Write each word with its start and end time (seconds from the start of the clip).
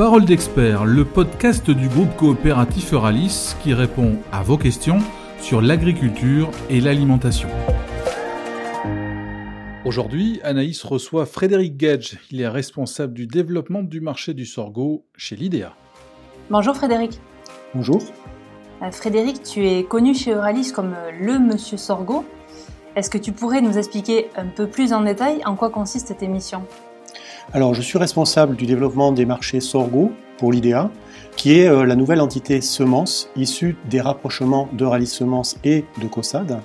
Parole 0.00 0.24
d'expert, 0.24 0.86
le 0.86 1.04
podcast 1.04 1.70
du 1.70 1.86
groupe 1.86 2.16
coopératif 2.16 2.94
Euralis 2.94 3.54
qui 3.62 3.74
répond 3.74 4.16
à 4.32 4.42
vos 4.42 4.56
questions 4.56 4.96
sur 5.42 5.60
l'agriculture 5.60 6.50
et 6.70 6.80
l'alimentation. 6.80 7.50
Aujourd'hui, 9.84 10.40
Anaïs 10.42 10.82
reçoit 10.84 11.26
Frédéric 11.26 11.76
Gage. 11.76 12.18
Il 12.30 12.40
est 12.40 12.48
responsable 12.48 13.12
du 13.12 13.26
développement 13.26 13.82
du 13.82 14.00
marché 14.00 14.32
du 14.32 14.46
sorgho 14.46 15.04
chez 15.18 15.36
l'IDEA. 15.36 15.74
Bonjour 16.48 16.74
Frédéric. 16.74 17.20
Bonjour. 17.74 18.00
Euh, 18.80 18.90
Frédéric, 18.90 19.42
tu 19.42 19.68
es 19.68 19.84
connu 19.84 20.14
chez 20.14 20.30
Euralis 20.30 20.72
comme 20.72 20.94
euh, 20.96 21.10
le 21.20 21.38
Monsieur 21.38 21.76
Sorgho. 21.76 22.24
Est-ce 22.96 23.10
que 23.10 23.18
tu 23.18 23.32
pourrais 23.32 23.60
nous 23.60 23.76
expliquer 23.76 24.28
un 24.34 24.46
peu 24.46 24.66
plus 24.66 24.94
en 24.94 25.02
détail 25.02 25.42
en 25.44 25.56
quoi 25.56 25.68
consiste 25.68 26.16
tes 26.16 26.26
missions 26.26 26.64
Alors, 27.52 27.74
je 27.74 27.82
suis 27.82 27.98
responsable 27.98 28.54
du 28.54 28.64
développement 28.64 29.10
des 29.10 29.26
marchés 29.26 29.58
Sorgho 29.58 30.12
pour 30.38 30.52
l'IDEA, 30.52 30.88
qui 31.36 31.58
est 31.58 31.66
euh, 31.66 31.84
la 31.84 31.96
nouvelle 31.96 32.20
entité 32.20 32.60
semences 32.60 33.28
issue 33.34 33.76
des 33.88 34.00
rapprochements 34.00 34.68
d'Euralis 34.72 35.08
Semences 35.08 35.58
et 35.64 35.84
de 36.00 36.06
COSAD. 36.06 36.60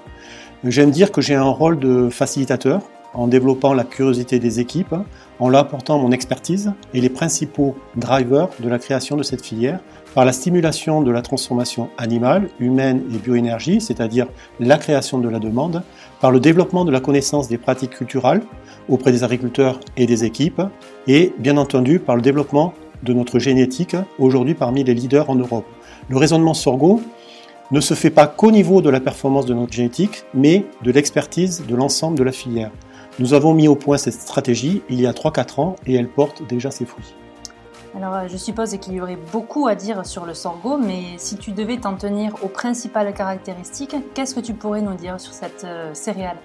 J'aime 0.63 0.91
dire 0.91 1.11
que 1.11 1.21
j'ai 1.21 1.33
un 1.33 1.49
rôle 1.49 1.79
de 1.79 2.09
facilitateur 2.09 2.83
en 3.15 3.27
développant 3.27 3.73
la 3.73 3.83
curiosité 3.83 4.39
des 4.39 4.59
équipes, 4.59 4.95
en 5.39 5.49
leur 5.49 5.61
apportant 5.61 5.97
mon 5.97 6.11
expertise 6.11 6.73
et 6.93 7.01
les 7.01 7.09
principaux 7.09 7.75
drivers 7.95 8.49
de 8.59 8.69
la 8.69 8.77
création 8.77 9.15
de 9.17 9.23
cette 9.23 9.43
filière 9.43 9.79
par 10.13 10.23
la 10.23 10.31
stimulation 10.31 11.01
de 11.01 11.11
la 11.11 11.21
transformation 11.21 11.89
animale, 11.97 12.49
humaine 12.59 13.03
et 13.13 13.17
bioénergie, 13.17 13.81
c'est-à-dire 13.81 14.27
la 14.59 14.77
création 14.77 15.17
de 15.17 15.27
la 15.27 15.39
demande, 15.39 15.83
par 16.21 16.31
le 16.31 16.39
développement 16.39 16.85
de 16.85 16.91
la 16.91 17.01
connaissance 17.01 17.49
des 17.49 17.57
pratiques 17.57 17.91
culturelles 17.91 18.41
auprès 18.87 19.11
des 19.11 19.23
agriculteurs 19.23 19.79
et 19.97 20.05
des 20.05 20.23
équipes, 20.23 20.61
et 21.07 21.33
bien 21.37 21.57
entendu 21.57 21.99
par 21.99 22.15
le 22.15 22.21
développement 22.21 22.73
de 23.03 23.13
notre 23.13 23.39
génétique, 23.39 23.95
aujourd'hui 24.19 24.53
parmi 24.53 24.83
les 24.83 24.93
leaders 24.93 25.29
en 25.29 25.35
Europe. 25.35 25.65
Le 26.09 26.17
raisonnement 26.17 26.53
Sorgo 26.53 27.01
ne 27.71 27.81
se 27.81 27.93
fait 27.93 28.09
pas 28.09 28.27
qu'au 28.27 28.51
niveau 28.51 28.81
de 28.81 28.89
la 28.89 28.99
performance 28.99 29.45
de 29.45 29.53
notre 29.53 29.73
génétique, 29.73 30.23
mais 30.33 30.65
de 30.83 30.91
l'expertise 30.91 31.65
de 31.67 31.75
l'ensemble 31.75 32.17
de 32.17 32.23
la 32.23 32.31
filière. 32.31 32.71
Nous 33.17 33.33
avons 33.33 33.53
mis 33.53 33.69
au 33.69 33.75
point 33.75 33.97
cette 33.97 34.13
stratégie 34.13 34.81
il 34.89 34.99
y 34.99 35.07
a 35.07 35.13
3-4 35.13 35.61
ans 35.61 35.75
et 35.87 35.95
elle 35.95 36.09
porte 36.09 36.45
déjà 36.47 36.69
ses 36.69 36.85
fruits. 36.85 37.15
Alors, 37.95 38.13
euh, 38.13 38.27
je 38.27 38.35
suppose 38.35 38.77
qu'il 38.77 38.93
y 38.93 38.99
aurait 38.99 39.17
beaucoup 39.31 39.67
à 39.67 39.75
dire 39.75 40.05
sur 40.05 40.25
le 40.25 40.33
sorgho, 40.33 40.77
mais 40.77 41.03
si 41.17 41.37
tu 41.37 41.51
devais 41.51 41.77
t'en 41.77 41.95
tenir 41.95 42.33
aux 42.43 42.49
principales 42.49 43.13
caractéristiques, 43.13 43.95
qu'est-ce 44.13 44.35
que 44.35 44.41
tu 44.41 44.53
pourrais 44.53 44.81
nous 44.81 44.95
dire 44.95 45.17
sur 45.17 45.31
cette 45.31 45.63
euh, 45.63 45.93
céréale? 45.93 46.35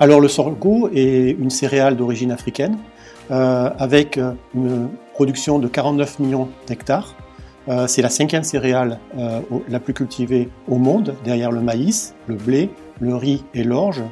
Alors, 0.00 0.20
le 0.20 0.26
sorgho 0.26 0.90
est 0.92 1.30
une 1.38 1.50
céréale 1.50 1.96
d'origine 1.96 2.32
africaine, 2.32 2.76
euh, 3.30 3.70
avec 3.78 4.18
une 4.54 4.88
production 5.14 5.60
de 5.60 5.68
49 5.68 6.18
millions 6.18 6.48
d'hectares. 6.66 7.14
C'est 7.88 8.00
la 8.00 8.10
cinquième 8.10 8.44
céréale 8.44 9.00
la 9.68 9.80
plus 9.80 9.92
cultivée 9.92 10.48
au 10.68 10.76
monde, 10.76 11.16
derrière 11.24 11.50
le 11.50 11.60
maïs, 11.60 12.14
le 12.28 12.36
blé, 12.36 12.70
le 13.00 13.16
riz 13.16 13.44
et 13.54 13.64
l'orge. 13.64 14.04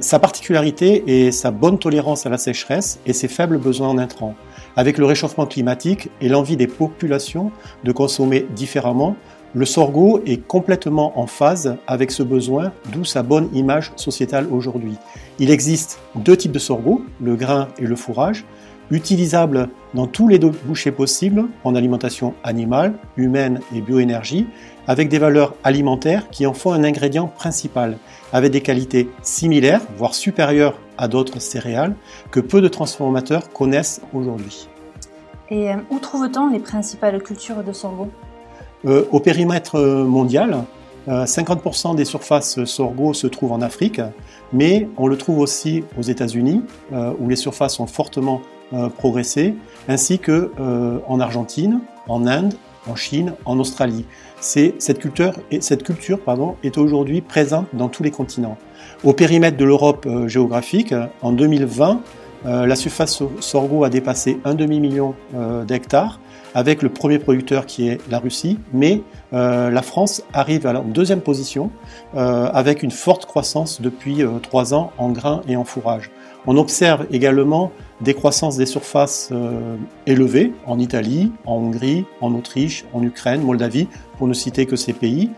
Sa 0.00 0.18
particularité 0.18 1.26
est 1.26 1.32
sa 1.32 1.50
bonne 1.50 1.78
tolérance 1.78 2.26
à 2.26 2.28
la 2.28 2.38
sécheresse 2.38 3.00
et 3.06 3.12
ses 3.12 3.28
faibles 3.28 3.58
besoins 3.58 3.88
en 3.88 3.98
intrants. 3.98 4.34
Avec 4.76 4.98
le 4.98 5.04
réchauffement 5.04 5.46
climatique 5.46 6.10
et 6.20 6.28
l'envie 6.28 6.56
des 6.56 6.66
populations 6.66 7.50
de 7.82 7.92
consommer 7.92 8.46
différemment, 8.54 9.16
le 9.54 9.64
sorgho 9.64 10.20
est 10.26 10.44
complètement 10.46 11.18
en 11.18 11.26
phase 11.26 11.76
avec 11.86 12.10
ce 12.10 12.24
besoin, 12.24 12.72
d'où 12.92 13.04
sa 13.04 13.22
bonne 13.22 13.48
image 13.54 13.92
sociétale 13.94 14.48
aujourd'hui. 14.50 14.96
Il 15.38 15.50
existe 15.50 16.00
deux 16.16 16.36
types 16.36 16.50
de 16.50 16.58
sorgho, 16.58 17.04
le 17.20 17.36
grain 17.36 17.68
et 17.78 17.84
le 17.84 17.94
fourrage, 17.94 18.44
utilisables 18.90 19.68
dans 19.94 20.06
tous 20.06 20.28
les 20.28 20.38
bouchées 20.38 20.92
possibles 20.92 21.46
en 21.64 21.74
alimentation 21.74 22.34
animale, 22.42 22.94
humaine 23.16 23.60
et 23.74 23.80
bioénergie, 23.80 24.46
avec 24.86 25.08
des 25.08 25.18
valeurs 25.18 25.54
alimentaires 25.64 26.28
qui 26.30 26.46
en 26.46 26.54
font 26.54 26.72
un 26.72 26.84
ingrédient 26.84 27.26
principal, 27.26 27.96
avec 28.32 28.52
des 28.52 28.60
qualités 28.60 29.08
similaires, 29.22 29.80
voire 29.96 30.14
supérieures 30.14 30.78
à 30.98 31.08
d'autres 31.08 31.40
céréales, 31.40 31.94
que 32.30 32.40
peu 32.40 32.60
de 32.60 32.68
transformateurs 32.68 33.52
connaissent 33.52 34.00
aujourd'hui. 34.12 34.68
Et 35.50 35.70
euh, 35.70 35.76
où 35.90 35.98
trouve-t-on 35.98 36.50
les 36.50 36.58
principales 36.58 37.22
cultures 37.22 37.62
de 37.62 37.72
sorgho? 37.72 38.08
Euh, 38.86 39.04
Au 39.12 39.20
périmètre 39.20 39.76
euh, 39.76 40.04
mondial, 40.04 40.64
50% 41.06 41.96
des 41.96 42.06
surfaces 42.06 42.64
sorgho 42.64 43.12
se 43.12 43.26
trouvent 43.26 43.52
en 43.52 43.60
Afrique, 43.60 44.00
mais 44.54 44.88
on 44.96 45.06
le 45.06 45.18
trouve 45.18 45.38
aussi 45.40 45.84
aux 45.98 46.02
États-Unis, 46.02 46.62
où 47.20 47.28
les 47.28 47.36
surfaces 47.36 47.78
ont 47.78 47.86
fortement 47.86 48.40
progressé, 48.96 49.54
ainsi 49.88 50.18
que 50.18 50.50
en 51.06 51.20
Argentine, 51.20 51.80
en 52.08 52.26
Inde, 52.26 52.54
en 52.86 52.96
Chine, 52.96 53.34
en 53.44 53.58
Australie. 53.58 54.04
Cette 54.40 54.98
culture, 54.98 55.32
cette 55.60 55.82
culture 55.82 56.18
est 56.62 56.78
aujourd'hui 56.78 57.20
présente 57.20 57.66
dans 57.72 57.88
tous 57.88 58.02
les 58.02 58.10
continents. 58.10 58.58
Au 59.04 59.12
périmètre 59.12 59.56
de 59.56 59.64
l'Europe 59.64 60.06
géographique, 60.26 60.94
en 61.22 61.32
2020, 61.32 62.00
euh, 62.46 62.66
la 62.66 62.76
surface 62.76 63.22
sorgho 63.40 63.84
a 63.84 63.90
dépassé 63.90 64.38
un 64.44 64.54
demi-million 64.54 65.14
euh, 65.34 65.64
d'hectares 65.64 66.20
avec 66.54 66.82
le 66.82 66.88
premier 66.88 67.18
producteur 67.18 67.66
qui 67.66 67.88
est 67.88 67.98
la 68.10 68.18
Russie, 68.18 68.60
mais 68.72 69.02
euh, 69.32 69.70
la 69.70 69.82
France 69.82 70.22
arrive 70.32 70.64
la 70.64 70.80
deuxième 70.80 71.20
position 71.20 71.70
avec 72.14 72.84
une 72.84 72.92
forte 72.92 73.26
croissance 73.26 73.80
depuis 73.80 74.22
trois 74.40 74.72
ans 74.72 74.92
en 74.98 75.10
grains 75.10 75.40
et 75.48 75.56
en 75.56 75.64
fourrage. 75.64 76.10
On 76.46 76.56
observe 76.56 77.06
également 77.10 77.72
des 78.00 78.14
croissances 78.14 78.56
des 78.56 78.66
surfaces 78.66 79.32
élevées 80.06 80.52
en 80.66 80.78
Italie, 80.78 81.32
en 81.46 81.56
Hongrie, 81.56 82.04
en 82.20 82.34
Autriche, 82.34 82.84
en 82.92 83.02
Ukraine, 83.02 83.42
Moldavie, 83.42 83.88
pour 84.18 84.26
ne 84.26 84.34
citer 84.34 84.66
que 84.66 84.76
ces 84.76 84.92
pays. 84.92 85.30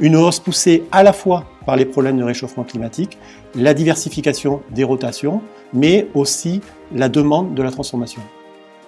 une 0.00 0.16
hausse 0.16 0.38
poussée 0.38 0.84
à 0.92 1.02
la 1.02 1.12
fois 1.12 1.44
par 1.64 1.76
les 1.76 1.84
problèmes 1.84 2.16
de 2.16 2.24
réchauffement 2.24 2.64
climatique, 2.64 3.18
la 3.54 3.74
diversification 3.74 4.62
des 4.70 4.84
rotations, 4.84 5.42
mais 5.72 6.06
aussi 6.14 6.60
la 6.94 7.08
demande 7.08 7.54
de 7.54 7.62
la 7.62 7.70
transformation. 7.70 8.22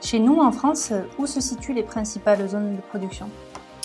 Chez 0.01 0.21
nous, 0.21 0.39
en 0.39 0.53
France, 0.53 0.93
où 1.19 1.27
se 1.27 1.41
situent 1.41 1.75
les 1.75 1.83
principales 1.83 2.49
zones 2.49 2.77
de 2.77 2.81
production? 2.83 3.29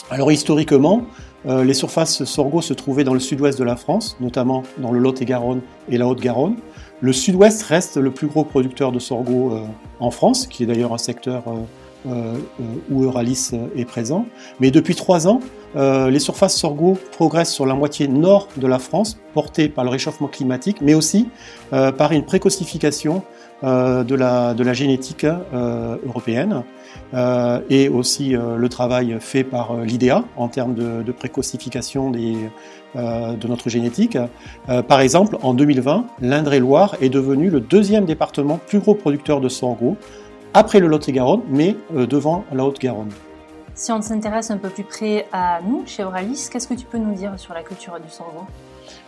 Alors 0.09 0.31
historiquement, 0.31 1.05
euh, 1.45 1.63
les 1.63 1.73
surfaces 1.73 2.23
sorgho 2.23 2.61
se 2.61 2.73
trouvaient 2.73 3.03
dans 3.03 3.13
le 3.13 3.19
sud-ouest 3.19 3.57
de 3.57 3.63
la 3.63 3.75
France, 3.75 4.17
notamment 4.19 4.63
dans 4.77 4.91
le 4.91 4.99
Lot-et-Garonne 4.99 5.61
et 5.89 5.97
la 5.97 6.07
Haute-Garonne. 6.07 6.55
Le 7.01 7.13
sud-ouest 7.13 7.63
reste 7.63 7.97
le 7.97 8.11
plus 8.11 8.27
gros 8.27 8.43
producteur 8.43 8.91
de 8.91 8.99
sorgho 8.99 9.53
euh, 9.53 9.61
en 9.99 10.11
France, 10.11 10.47
qui 10.47 10.63
est 10.63 10.65
d'ailleurs 10.65 10.93
un 10.93 10.97
secteur 10.97 11.43
euh, 11.47 11.61
où 12.05 13.03
Euralis 13.03 13.51
est 13.75 13.85
présent. 13.85 14.25
Mais 14.59 14.71
depuis 14.71 14.95
trois 14.95 15.27
ans, 15.27 15.39
les 15.75 16.19
surfaces 16.19 16.55
sorgho 16.55 16.97
progressent 17.11 17.53
sur 17.53 17.65
la 17.65 17.73
moitié 17.73 18.07
nord 18.07 18.47
de 18.57 18.67
la 18.67 18.79
France, 18.79 19.19
portées 19.33 19.69
par 19.69 19.83
le 19.83 19.89
réchauffement 19.89 20.27
climatique, 20.27 20.77
mais 20.81 20.93
aussi 20.93 21.29
par 21.71 22.11
une 22.11 22.25
précocification 22.25 23.23
de, 23.63 24.15
la, 24.15 24.53
de 24.53 24.63
la 24.63 24.73
génétique 24.73 25.25
européenne. 26.05 26.63
et 27.69 27.89
aussi 27.89 28.31
le 28.31 28.69
travail 28.69 29.17
fait 29.19 29.43
par 29.43 29.77
l'IDEA 29.77 30.23
en 30.35 30.47
termes 30.47 30.75
de, 30.75 31.03
de 31.03 31.11
précocification 31.11 32.11
des, 32.11 32.35
de 32.95 33.47
notre 33.47 33.69
génétique. 33.69 34.17
par 34.87 34.99
exemple, 34.99 35.37
en 35.41 35.53
2020, 35.53 36.05
l'Indre-et-Loire 36.21 36.95
est 37.01 37.09
devenu 37.09 37.49
le 37.49 37.59
deuxième 37.59 38.05
département 38.05 38.59
plus 38.67 38.79
gros 38.79 38.95
producteur 38.95 39.41
de 39.41 39.49
sorgho, 39.49 39.97
après 40.53 40.79
le 40.79 40.87
Lot-et-Garonne, 40.87 41.41
mais 41.49 41.75
devant 41.91 42.45
la 42.51 42.65
Haute-Garonne. 42.65 43.11
Si 43.75 43.91
on 43.91 44.01
s'intéresse 44.03 44.51
un 44.51 44.57
peu 44.57 44.69
plus 44.69 44.83
près 44.83 45.25
à 45.33 45.59
nous, 45.67 45.83
chez 45.87 46.03
Euralis, 46.03 46.47
qu'est-ce 46.51 46.67
que 46.67 46.75
tu 46.75 46.85
peux 46.85 46.99
nous 46.99 47.15
dire 47.15 47.33
sur 47.37 47.55
la 47.55 47.63
culture 47.63 47.99
du 47.99 48.09
sorgho 48.09 48.45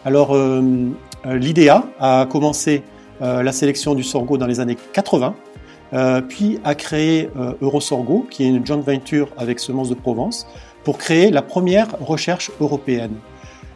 Alors, 0.04 0.36
euh, 0.36 0.90
l'IDEA 1.24 1.84
a 2.00 2.26
commencé 2.26 2.82
euh, 3.22 3.44
la 3.44 3.52
sélection 3.52 3.94
du 3.94 4.02
sorgho 4.02 4.40
dans 4.40 4.48
les 4.48 4.60
années 4.60 4.78
80, 4.94 5.36
euh, 5.94 6.22
puis 6.22 6.60
a 6.64 6.74
créé 6.74 7.30
Eurosorgho, 7.62 8.26
qui 8.28 8.44
est 8.44 8.48
une 8.48 8.66
joint 8.66 8.78
venture 8.78 9.30
avec 9.38 9.60
Semences 9.60 9.90
de 9.90 9.96
Provence, 9.96 10.48
pour 10.84 10.98
créer 10.98 11.30
la 11.30 11.44
première 11.44 11.88
recherche 12.00 12.52
européenne. 12.60 13.14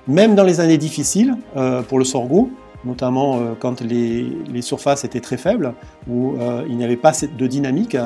Même 0.08 0.34
dans 0.34 0.44
les 0.44 0.60
années 0.60 0.80
difficiles 0.80 1.36
pour 1.88 2.00
le 2.00 2.06
sorgho, 2.06 2.50
notamment 2.86 3.38
euh, 3.38 3.54
quand 3.60 3.82
les, 3.82 4.62
surfaces 4.62 5.04
étaient 5.06 5.20
très 5.20 5.38
faibles, 5.38 5.74
où 6.08 6.36
euh, 6.38 6.66
il 6.68 6.78
n'y 6.78 6.84
avait 6.84 6.98
pas 6.98 7.12
de 7.12 7.48
dynamique, 7.48 7.98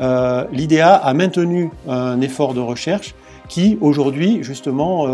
euh, 0.00 0.44
l'IDEA 0.52 0.94
a 0.94 1.14
maintenu 1.14 1.70
un 1.88 2.20
effort 2.20 2.54
de 2.54 2.60
recherche 2.60 3.14
qui 3.48 3.78
aujourd'hui 3.80 4.42
justement 4.42 5.06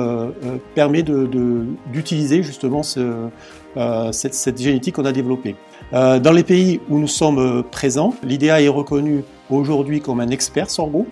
permet 0.75 1.03
d'utiliser 1.03 2.43
justement 2.43 2.83
cette, 2.83 4.35
cette, 4.35 4.59
génétique 4.59 4.95
qu'on 4.95 5.05
a 5.05 5.13
développée. 5.13 5.55
dans 5.93 6.33
les 6.33 6.43
pays 6.43 6.81
où 6.89 6.99
nous 6.99 7.09
sommes 7.09 7.63
présents, 7.71 8.15
l'IDEA 8.23 8.63
est 8.63 8.69
reconnu 8.69 9.23
aujourd'hui 9.51 10.01
comme 10.01 10.21
un 10.21 10.31
expert 10.31 10.71
sorgho, 10.71 11.07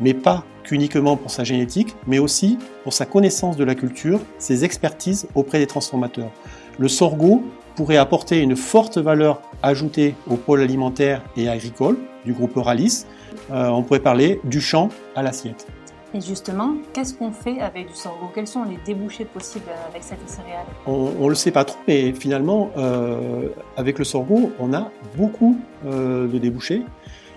mais 0.00 0.14
pas 0.14 0.44
qu'uniquement 0.62 1.16
pour 1.16 1.30
sa 1.30 1.44
génétique, 1.44 1.94
mais 2.06 2.18
aussi 2.18 2.58
pour 2.82 2.92
sa 2.92 3.06
connaissance 3.06 3.56
de 3.56 3.64
la 3.64 3.74
culture, 3.74 4.20
ses 4.38 4.64
expertises 4.64 5.28
auprès 5.34 5.58
des 5.58 5.66
transformateurs. 5.66 6.30
Le 6.78 6.88
sorgho 6.88 7.42
pourrait 7.76 7.96
apporter 7.96 8.40
une 8.40 8.56
forte 8.56 8.98
valeur 8.98 9.42
ajoutée 9.62 10.14
au 10.28 10.36
pôle 10.36 10.60
alimentaire 10.60 11.22
et 11.36 11.48
agricole 11.48 11.96
du 12.24 12.32
groupe 12.32 12.56
Euralis. 12.56 13.04
Euh, 13.50 13.68
on 13.68 13.82
pourrait 13.82 14.00
parler 14.00 14.40
du 14.44 14.60
champ 14.60 14.88
à 15.14 15.22
l'assiette. 15.22 15.66
Et 16.14 16.20
justement, 16.20 16.76
qu'est-ce 16.92 17.14
qu'on 17.14 17.32
fait 17.32 17.60
avec 17.60 17.88
du 17.88 17.94
sorgho? 17.94 18.30
Quels 18.34 18.46
sont 18.46 18.64
les 18.64 18.78
débouchés 18.86 19.24
possibles 19.24 19.66
avec 19.90 20.02
cette 20.02 20.26
céréale? 20.28 20.64
On 20.86 21.10
ne 21.24 21.28
le 21.28 21.34
sait 21.34 21.50
pas 21.50 21.64
trop, 21.64 21.78
mais 21.86 22.12
finalement, 22.12 22.70
euh, 22.78 23.48
avec 23.76 23.98
le 23.98 24.04
sorgho, 24.04 24.52
on 24.58 24.72
a 24.72 24.90
beaucoup 25.16 25.58
euh, 25.84 26.26
de 26.26 26.38
débouchés. 26.38 26.84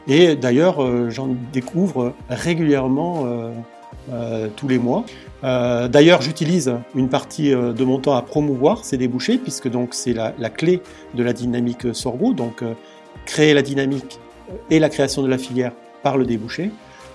Et 0.09 0.35
d'ailleurs, 0.35 0.83
euh, 0.83 1.09
j'en 1.09 1.29
découvre 1.53 2.13
régulièrement 2.29 3.25
tous 4.55 4.67
les 4.67 4.79
mois. 4.79 5.05
d'ailleurs, 5.43 6.21
j'utilise 6.21 6.73
une 6.95 7.09
partie 7.09 7.51
de 7.51 7.83
mon 7.83 7.99
temps 7.99 8.15
à 8.15 8.23
promouvoir 8.23 8.83
ces 8.83 8.97
débouchés, 8.97 9.37
puisque 9.37 9.69
donc 9.69 9.93
c'est 9.93 10.13
la, 10.13 10.31
clé 10.49 10.81
de 11.13 11.21
la 11.21 11.31
dynamique 11.31 11.93
sorgho. 11.93 12.33
Donc, 12.33 12.63
créer 13.25 13.53
la 13.53 13.61
dynamique 13.61 14.19
et 14.71 14.79
la 14.79 14.89
création 14.89 15.21
de 15.21 15.27
la 15.27 15.37
filière 15.37 15.73
par 16.01 16.17
le 16.17 16.25
débouché. 16.25 16.71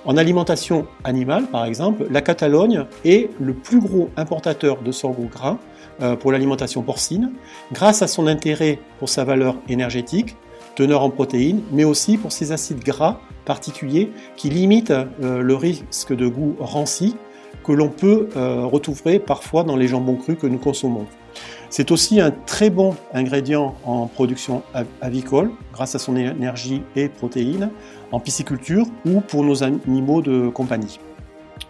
En 0.07 0.19
alimentation 0.19 0.87
animale, 1.03 1.47
par 1.47 1.65
exemple, 1.65 2.07
la 2.11 2.21
Catalogne 2.21 2.85
est 3.07 3.31
le 3.41 3.55
plus 3.55 3.81
gros 3.81 4.11
importateur 4.19 4.83
de 4.83 4.93
sorgho 4.93 5.25
gras 5.25 5.57
euh, 6.03 6.15
pour 6.15 6.31
l'alimentation 6.31 6.83
porcine, 6.83 7.33
grâce 7.73 8.03
à 8.03 8.07
son 8.07 8.27
intérêt 8.27 8.79
pour 8.99 9.09
sa 9.09 9.25
valeur 9.25 9.57
énergétique, 9.69 10.37
teneur 10.75 11.03
en 11.03 11.11
protéines, 11.11 11.63
mais 11.73 11.85
aussi 11.85 12.17
pour 12.19 12.33
ses 12.33 12.53
acides 12.53 12.83
gras 12.83 13.21
particuliers 13.45 14.11
qui 14.37 14.51
limitent 14.51 14.91
euh, 14.91 15.41
le 15.41 15.55
risque 15.55 16.15
de 16.15 16.27
goût 16.27 16.57
ranci 16.59 17.17
que 17.65 17.73
l'on 17.73 17.89
peut 17.89 18.29
euh, 18.37 18.65
retrouver 18.65 19.19
parfois 19.19 19.65
dans 19.65 19.77
les 19.77 19.89
jambons 19.89 20.17
crus 20.17 20.37
que 20.39 20.47
nous 20.47 20.59
consommons. 20.59 21.07
C'est 21.71 21.91
aussi 21.91 22.21
un 22.21 22.31
très 22.31 22.71
bon 22.71 22.95
ingrédient 23.13 23.75
en 23.85 24.07
production 24.07 24.63
avicole 25.01 25.51
grâce 25.73 25.95
à 25.95 25.99
son 25.99 26.15
énergie 26.15 26.83
et 26.95 27.09
protéines, 27.09 27.71
en 28.13 28.21
pisciculture 28.21 28.87
ou 29.05 29.21
pour 29.21 29.43
nos 29.43 29.65
animaux 29.65 30.23
de 30.23 30.49
compagnie. 30.49 31.01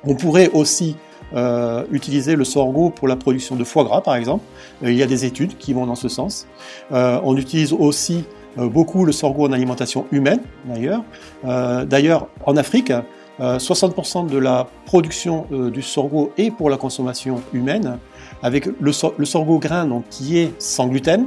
On 0.05 0.15
pourrait 0.15 0.51
aussi 0.53 0.97
euh, 1.35 1.85
utiliser 1.91 2.37
le 2.37 2.45
sorgho 2.45 2.91
pour 2.91 3.09
la 3.09 3.17
production 3.17 3.57
de 3.57 3.65
foie 3.65 3.85
gras, 3.85 4.03
par 4.03 4.17
exemple. 4.17 4.45
Il 4.83 4.93
y 4.93 5.03
a 5.03 5.07
des 5.07 5.25
études 5.25 5.57
qui 5.57 5.73
vont 5.73 5.87
dans 5.87 5.95
ce 5.95 6.09
sens. 6.09 6.47
On 6.91 7.37
utilise 7.39 7.73
aussi 7.73 8.25
beaucoup 8.57 9.05
le 9.05 9.13
sorgho 9.13 9.47
en 9.47 9.53
alimentation 9.53 10.07
humaine, 10.13 10.41
d'ailleurs. 10.65 11.03
d'ailleurs, 11.43 12.29
en 12.47 12.57
Afrique, 12.57 12.93
60% 13.41 14.29
de 14.29 14.39
la 14.39 14.69
production 14.87 15.47
du 15.51 15.83
sorgho 15.83 16.33
est 16.39 16.51
pour 16.51 16.71
la 16.71 16.77
consommation 16.77 17.43
humaine, 17.53 17.99
avec 18.43 18.69
le, 18.81 18.93
sorgho 18.93 19.59
grain 19.59 19.87
donc, 19.87 20.05
qui 20.09 20.39
est 20.39 20.53
sans 20.61 20.87
gluten, 20.87 21.27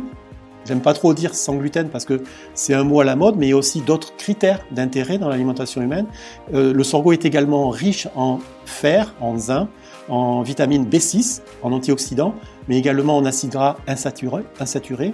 J'aime 0.68 0.82
pas 0.82 0.94
trop 0.94 1.14
dire 1.14 1.34
sans 1.34 1.56
gluten 1.56 1.90
parce 1.90 2.04
que 2.04 2.24
c'est 2.54 2.74
un 2.74 2.84
mot 2.84 3.00
à 3.00 3.06
la 3.06 3.16
mode, 3.16 3.38
mais 3.38 3.48
il 3.48 3.50
y 3.50 3.54
a 3.54 3.58
aussi 3.58 3.82
d'autres 3.82 4.16
critères 4.18 4.60
d'intérêt 4.72 5.18
dans 5.18 5.30
l'alimentation 5.30 5.82
humaine. 5.82 6.08
Euh, 6.54 6.74
le 6.74 6.84
sorgho 6.84 7.14
est 7.14 7.24
également 7.24 7.70
riche 7.70 8.08
en 8.16 8.40
fer, 8.66 9.14
en 9.22 9.38
zinc, 9.38 9.70
en 10.10 10.42
vitamine 10.42 10.86
B6, 10.86 11.42
en 11.64 11.72
antioxydants, 11.72 12.36
mais 12.68 12.78
également 12.78 13.16
en 13.16 13.26
acides 13.26 13.52
gras 13.52 13.78
insaturés. 13.88 15.14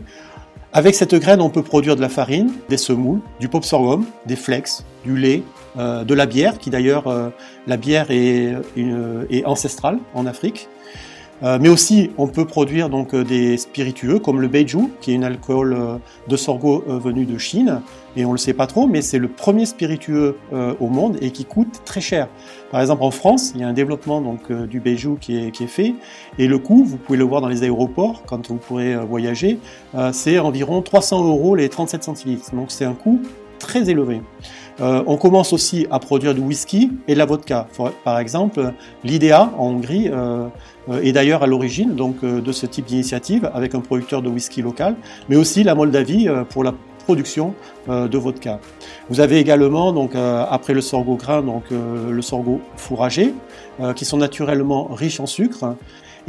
Avec 0.75 0.95
cette 0.95 1.13
graine, 1.13 1.39
on 1.39 1.51
peut 1.51 1.61
produire 1.61 1.95
de 1.95 2.01
la 2.01 2.09
farine, 2.09 2.51
des 2.67 2.77
semoules, 2.77 3.21
du 3.39 3.47
pop 3.47 3.63
sorghum, 3.63 4.05
des 4.25 4.35
flex, 4.35 4.83
du 5.05 5.15
lait, 5.15 5.43
euh, 5.77 6.03
de 6.03 6.15
la 6.15 6.25
bière, 6.25 6.57
qui 6.57 6.71
d'ailleurs, 6.71 7.07
euh, 7.07 7.29
la 7.67 7.77
bière 7.77 8.07
est 8.09 9.45
ancestrale 9.45 9.99
en 10.15 10.25
Afrique. 10.25 10.67
Euh, 11.43 11.57
mais 11.59 11.69
aussi, 11.69 12.11
on 12.17 12.27
peut 12.27 12.45
produire 12.45 12.89
donc 12.89 13.13
euh, 13.13 13.23
des 13.23 13.57
spiritueux 13.57 14.19
comme 14.19 14.39
le 14.39 14.47
beiju, 14.47 14.89
qui 15.01 15.13
est 15.13 15.17
un 15.17 15.23
alcool 15.23 15.73
euh, 15.73 15.97
de 16.27 16.37
sorgho 16.37 16.83
venu 16.87 17.25
de 17.25 17.37
Chine, 17.37 17.81
et 18.15 18.25
on 18.25 18.31
le 18.31 18.37
sait 18.37 18.53
pas 18.53 18.67
trop, 18.67 18.87
mais 18.87 19.01
c'est 19.01 19.17
le 19.17 19.27
premier 19.27 19.65
spiritueux 19.65 20.37
au 20.79 20.87
monde 20.87 21.17
et 21.19 21.31
qui 21.31 21.45
coûte 21.45 21.81
très 21.83 21.99
cher. 21.99 22.27
Par 22.71 22.79
exemple, 22.79 23.03
en 23.03 23.09
France, 23.09 23.53
il 23.55 23.61
y 23.61 23.63
a 23.63 23.67
un 23.67 23.73
développement 23.73 24.21
donc 24.21 24.51
du 24.51 24.79
beiju 24.79 25.17
qui 25.19 25.37
est, 25.37 25.51
qui 25.51 25.63
est 25.63 25.67
fait, 25.67 25.95
et 26.37 26.47
le 26.47 26.59
coût, 26.59 26.83
vous 26.85 26.97
pouvez 26.97 27.17
le 27.17 27.23
voir 27.23 27.41
dans 27.41 27.47
les 27.47 27.63
aéroports 27.63 28.21
quand 28.27 28.49
vous 28.49 28.57
pourrez 28.57 28.95
voyager, 28.97 29.57
c'est 30.11 30.37
environ 30.37 30.83
300 30.83 31.27
euros 31.27 31.55
les 31.55 31.69
37 31.69 32.03
centilitres. 32.03 32.53
Donc 32.53 32.69
c'est 32.69 32.85
un 32.85 32.93
coût 32.93 33.19
très 33.57 33.89
élevé. 33.89 34.21
On 34.79 35.17
commence 35.17 35.53
aussi 35.53 35.87
à 35.91 35.99
produire 35.99 36.33
du 36.33 36.41
whisky 36.41 36.91
et 37.07 37.13
de 37.13 37.19
la 37.19 37.25
vodka. 37.25 37.67
Par 38.03 38.19
exemple, 38.19 38.73
l'IDEA 39.03 39.51
en 39.57 39.67
Hongrie 39.67 40.09
euh, 40.89 41.01
est 41.01 41.13
d'ailleurs 41.13 41.43
à 41.43 41.47
l'origine 41.47 41.95
donc 41.95 42.17
euh, 42.23 42.41
de 42.41 42.51
ce 42.51 42.65
type 42.65 42.85
d'initiative 42.85 43.49
avec 43.53 43.73
un 43.73 43.79
producteur 43.79 44.21
de 44.21 44.27
whisky 44.27 44.61
local, 44.61 44.95
mais 45.29 45.37
aussi 45.37 45.63
la 45.63 45.75
Moldavie 45.75 46.27
euh, 46.27 46.43
pour 46.43 46.63
la 46.63 46.73
production 47.05 47.53
de 47.89 48.17
vodka. 48.17 48.61
Vous 49.09 49.19
avez 49.19 49.37
également 49.37 49.91
donc 49.91 50.15
après 50.15 50.73
le 50.73 50.79
sorgho 50.79 51.15
grain 51.17 51.41
donc 51.41 51.63
le 51.69 52.21
sorgho 52.21 52.61
fourragé 52.77 53.33
qui 53.97 54.05
sont 54.05 54.15
naturellement 54.15 54.85
riches 54.85 55.19
en 55.19 55.25
sucre 55.25 55.75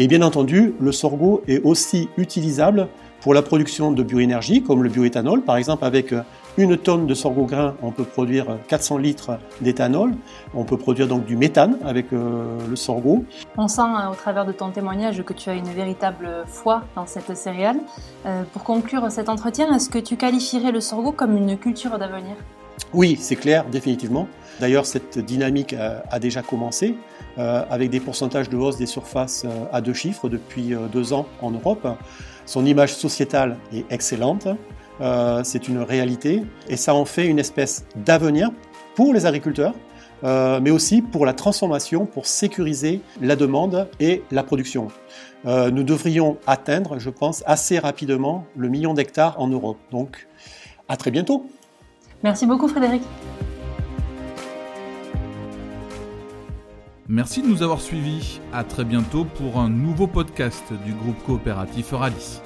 et 0.00 0.08
bien 0.08 0.20
entendu 0.22 0.74
le 0.80 0.90
sorgho 0.90 1.44
est 1.46 1.62
aussi 1.62 2.08
utilisable 2.16 2.88
pour 3.24 3.34
la 3.34 3.42
production 3.42 3.90
de 3.90 4.02
bioénergie 4.04 4.62
comme 4.62 4.84
le 4.84 4.90
bioéthanol 4.90 5.42
par 5.42 5.56
exemple 5.56 5.84
avec 5.84 6.14
une 6.56 6.76
tonne 6.76 7.06
de 7.06 7.14
sorgho 7.14 7.46
grain, 7.46 7.74
on 7.82 7.90
peut 7.90 8.04
produire 8.04 8.58
400 8.68 8.98
litres 8.98 9.38
d'éthanol. 9.60 10.12
On 10.54 10.64
peut 10.64 10.76
produire 10.76 11.08
donc 11.08 11.24
du 11.24 11.36
méthane 11.36 11.78
avec 11.84 12.12
euh, 12.12 12.58
le 12.68 12.76
sorgho. 12.76 13.24
On 13.56 13.66
sent 13.66 13.82
euh, 13.82 14.10
au 14.10 14.14
travers 14.14 14.44
de 14.44 14.52
ton 14.52 14.70
témoignage 14.70 15.22
que 15.24 15.32
tu 15.32 15.50
as 15.50 15.54
une 15.54 15.68
véritable 15.68 16.44
foi 16.46 16.84
dans 16.94 17.06
cette 17.06 17.36
céréale. 17.36 17.78
Euh, 18.26 18.44
pour 18.52 18.62
conclure 18.62 19.10
cet 19.10 19.28
entretien, 19.28 19.74
est-ce 19.74 19.90
que 19.90 19.98
tu 19.98 20.16
qualifierais 20.16 20.70
le 20.70 20.80
sorgho 20.80 21.10
comme 21.10 21.36
une 21.36 21.58
culture 21.58 21.98
d'avenir? 21.98 22.36
Oui, 22.94 23.16
c'est 23.20 23.36
clair, 23.36 23.64
définitivement. 23.70 24.28
D'ailleurs, 24.60 24.86
cette 24.86 25.18
dynamique 25.18 25.74
a, 25.74 26.18
déjà 26.18 26.42
commencé 26.42 26.94
avec 27.36 27.90
des 27.90 27.98
pourcentages 27.98 28.48
de 28.48 28.56
hausse 28.56 28.76
des 28.76 28.86
surfaces 28.86 29.44
à 29.72 29.80
deux 29.80 29.92
chiffres 29.92 30.28
depuis 30.28 30.74
deux 30.92 31.12
ans 31.12 31.26
en 31.42 31.50
Europe. 31.50 31.88
Son 32.46 32.64
image 32.64 32.94
sociétale 32.94 33.56
est 33.72 33.84
excellente. 33.90 34.46
Euh, 35.00 35.42
c'est 35.44 35.66
une 35.68 35.78
réalité 35.78 36.42
et 36.68 36.76
ça 36.76 36.94
en 36.94 37.04
fait 37.04 37.26
une 37.26 37.40
espèce 37.40 37.84
d'avenir 37.96 38.50
pour 38.94 39.12
les 39.12 39.26
agriculteurs, 39.26 39.74
euh, 40.22 40.60
mais 40.62 40.70
aussi 40.70 41.02
pour 41.02 41.26
la 41.26 41.32
transformation, 41.32 42.06
pour 42.06 42.26
sécuriser 42.26 43.00
la 43.20 43.34
demande 43.34 43.88
et 43.98 44.22
la 44.30 44.44
production. 44.44 44.88
Euh, 45.46 45.70
nous 45.70 45.82
devrions 45.82 46.38
atteindre, 46.46 46.98
je 46.98 47.10
pense, 47.10 47.42
assez 47.46 47.78
rapidement 47.78 48.46
le 48.56 48.68
million 48.68 48.94
d'hectares 48.94 49.40
en 49.40 49.48
Europe. 49.48 49.78
Donc, 49.90 50.28
à 50.88 50.96
très 50.96 51.10
bientôt. 51.10 51.46
Merci 52.24 52.46
beaucoup 52.46 52.68
Frédéric. 52.68 53.02
Merci 57.06 57.42
de 57.42 57.48
nous 57.48 57.62
avoir 57.62 57.82
suivis. 57.82 58.40
À 58.50 58.64
très 58.64 58.86
bientôt 58.86 59.26
pour 59.26 59.60
un 59.60 59.68
nouveau 59.68 60.06
podcast 60.06 60.64
du 60.86 60.94
groupe 60.94 61.22
coopératif 61.26 61.92
Euralis. 61.92 62.40